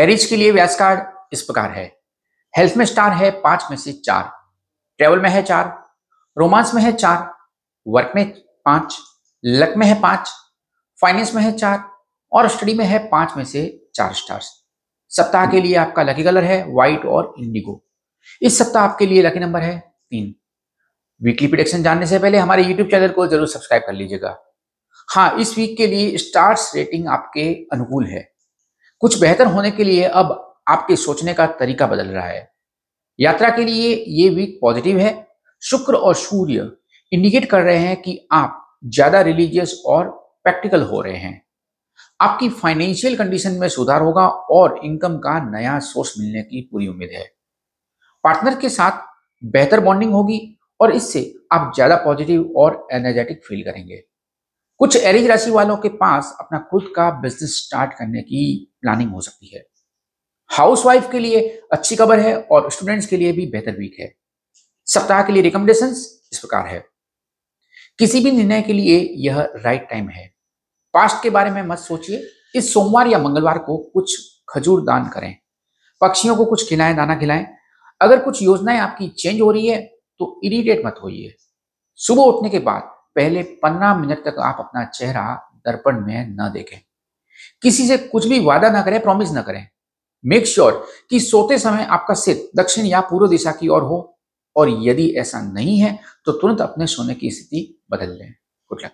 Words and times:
एरिज 0.00 0.24
के 0.24 0.36
लिए 0.36 0.50
व्यास 0.50 0.78
कार्ड 0.78 1.32
इस 1.32 1.42
प्रकार 1.42 1.70
है। 1.70 1.84
हेल्थ 2.54 2.76
में 2.76 2.84
स्टार 2.84 3.12
है 3.12 3.30
पाँच 3.40 3.64
में 3.70 3.76
से 3.76 3.92
चार। 3.94 4.30
ट्रेवल 5.00 5.20
में 5.20 5.28
है 5.30 5.42
चार। 5.42 5.66
रोमांस 6.36 6.74
में 6.74 6.82
है 6.82 6.92
चार। 6.92 7.28
वर्क 7.86 8.12
में 8.16 8.24
पाँच। 8.66 8.98
लक 9.44 9.74
में 9.76 9.86
है 9.86 10.00
पाँच। 10.00 10.30
फाइनेंस 10.98 11.34
में 11.34 11.42
है 11.42 11.52
चार। 11.52 11.84
और 12.32 12.48
स्टडी 12.48 12.74
में 12.74 12.84
है 12.84 12.98
पाँच 13.08 13.36
में 13.36 13.44
से 13.44 13.62
चार 13.94 14.12
स्टार्स 14.14 14.50
सप्ताह 15.12 15.46
के 15.50 15.60
लिए 15.60 15.74
आपका 15.76 16.02
लकी 16.02 16.24
कलर 16.24 16.44
है 16.44 16.62
व्हाइट 16.66 17.04
और 17.06 17.34
इंडिगो 17.38 17.82
इस 18.42 18.58
सप्ताह 18.58 18.82
आपके 18.82 19.06
लिए 19.06 19.22
लकी 19.22 19.40
नंबर 19.40 19.62
है 19.62 19.78
तीन। 19.78 20.34
वीकली 21.20 21.48
प्रिडिक्शन 21.48 21.82
जानने 21.82 22.06
से 22.06 22.18
पहले 22.18 22.38
हमारे 22.38 22.62
यूट्यूब 22.64 22.88
चैनल 22.88 23.08
को 23.08 23.26
ज़रूर 23.26 23.48
सब्सक्राइब 23.48 23.82
कर 23.86 23.92
लीजिएगा। 23.92 24.36
हाँ 25.08 25.38
इस 25.40 25.56
वीक 25.58 25.76
के 25.76 25.86
लिए 25.86 26.16
स्टार्स 26.18 26.72
रेटिंग 26.76 27.08
आपके 27.08 27.52
अनुकूल 27.72 28.06
है। 28.06 28.29
कुछ 29.02 29.20
बेहतर 29.20 29.46
होने 29.46 29.70
के 29.70 29.84
लिए 29.84 30.04
अब 30.04 30.32
आपके 30.68 30.96
सोचने 30.98 31.34
का 31.34 31.46
तरीका 31.58 31.86
बदल 31.86 32.06
रहा 32.06 32.26
है। 32.26 32.48
यात्रा 33.18 33.50
के 33.50 33.64
लिए 33.64 33.94
ये 34.08 34.28
वीक 34.30 34.58
पॉजिटिव 34.62 34.98
है। 34.98 35.12
शुक्र 35.62 35.94
और 35.94 36.14
सूर्य 36.16 36.70
इंडिकेट 37.12 37.44
कर 37.50 37.62
रहे 37.62 37.78
हैं 37.78 38.00
कि 38.02 38.18
आप 38.32 38.56
ज़्यादा 38.86 39.20
रिलीजियस 39.20 39.82
और 39.86 40.08
प्रैक्टिकल 40.44 40.82
हो 40.82 41.00
रहे 41.00 41.16
हैं। 41.16 41.40
आपकी 42.20 42.48
फाइनेंशियल 42.50 43.16
कंडीशन 43.16 43.52
में 43.52 43.68
सुधार 43.68 44.02
होगा 44.02 44.26
और 44.26 44.78
इनकम 44.84 45.16
का 45.18 45.38
नया 45.50 45.78
सोर्स 45.80 46.14
मिलने 46.18 46.42
की 46.42 46.60
पूरी 46.72 46.88
उम्मीद 46.88 47.10
है। 47.12 47.24
पार्टनर 48.24 48.58
के 48.60 48.68
साथ 48.68 49.02
बेहतर 49.42 49.80
बॉन्डिंग 49.80 50.12
होगी 50.12 50.40
और 50.80 50.92
इससे 50.92 51.32
आप 51.52 51.72
ज़्यादा 51.74 51.96
पॉजिटिव 51.96 52.52
और 52.56 52.86
एनर्जेटिक 52.92 53.44
फील 53.44 53.62
करेंगे। 53.62 54.02
कुछ 54.80 54.96
एरिज 54.96 55.26
राशि 55.26 55.50
वालों 55.50 55.76
के 55.76 55.88
पास 55.88 56.36
अपना 56.40 56.58
खुद 56.70 56.92
का 56.96 57.10
बिज़नेस 57.10 57.56
स्टार्ट 57.66 57.92
करने 57.92 58.22
की 58.22 58.72
प्लानिंग 58.80 59.10
हो 59.10 59.20
सकती 59.20 59.56
है। 59.56 59.66
हाउसवाइफ 60.48 61.10
के 61.12 61.18
लिए 61.18 61.62
अच्छी 61.72 61.96
खबर 61.96 62.20
है 62.20 62.42
और 62.42 62.70
स्टूडेंट्स 62.70 63.06
के 63.06 63.16
लिए 63.16 63.32
भी 63.32 63.46
बेहतर 63.46 63.72
वीक 63.72 63.96
है। 64.00 64.14
सप्ताह 64.86 65.22
के 65.22 65.32
लिए 65.32 65.42
रिकमेंडेशन 65.42 65.86
इस 65.86 66.38
प्रकार 66.38 66.66
है। 66.66 66.84
किसी 67.98 68.20
भी 68.20 68.30
निर्णय 68.30 68.62
के 68.62 68.72
लिए 68.72 69.14
यह 69.16 69.40
राइट 69.56 69.88
टाइम 69.90 70.08
है। 70.08 70.34
पास्ट 70.94 71.22
के 71.22 71.30
बारे 71.30 71.50
में 71.50 71.62
मत 71.62 71.78
सोचिए। 71.78 72.22
इस 72.54 72.72
सोमवार 72.74 73.06
या 73.06 73.18
मंगलवार 73.18 73.58
को 73.58 73.76
कुछ 73.76 74.16
खजूर 74.48 74.82
दान 74.82 75.08
करें। 75.08 75.36
पक्षियों 76.00 76.36
को 76.36 76.44
कुछ 76.44 76.68
खिलाएँ, 76.68 76.94
दाना 76.96 77.16
खिलाएँ। 77.16 77.46
अगर 78.00 78.20
कुछ 78.20 78.42
योजनाएँ 78.42 78.78
आपकी 78.78 79.08
चेंज 79.08 79.40
हो 79.40 79.50
रही 79.50 79.66
है 79.66 79.82
तो 80.20 80.40
इरिटेट 80.44 80.82
मत 80.86 81.00
होइए। 81.02 81.34
सुबह 81.94 82.22
उठने 82.22 82.50
के 82.50 82.58
बाद 82.58 82.99
पहले 83.16 83.42
पंद्रह 83.42 83.94
मिनट 83.94 84.18
तक 84.18 84.38
आप 84.38 84.56
अपना 84.58 84.84
चेहरा 84.84 85.52
दर्पण 85.66 86.06
में 86.06 86.36
न 86.40 86.50
देखें। 86.52 86.78
किसी 87.62 87.86
से 87.88 87.98
कुछ 87.98 88.26
भी 88.26 88.40
वादा 88.40 88.70
ना 88.70 88.82
करें 88.82 89.00
प्रॉमिस 89.00 89.30
ना 89.30 89.42
करें। 89.42 89.68
मेक 90.24 90.46
श्योर 90.46 90.72
sure 90.72 90.84
कि 91.10 91.20
सोते 91.20 91.58
समय 91.58 91.84
आपका 91.84 92.14
सिर 92.14 92.50
दक्षिण 92.56 92.84
या 92.84 93.00
पूर्व 93.00 93.28
दिशा 93.28 93.52
की 93.52 93.68
ओर 93.68 93.82
हो 93.82 94.18
और 94.56 94.68
यदि 94.70 95.08
ऐसा 95.10 95.40
नहीं 95.40 95.78
है 95.78 95.98
तो 96.24 96.32
तुरंत 96.32 96.60
अपने 96.60 96.86
सोने 96.86 97.14
की 97.14 97.30
स्थिति 97.30 97.82
बदल 97.90 98.10
लें। 98.10 98.34
Good 98.68 98.80
luck 98.84 98.92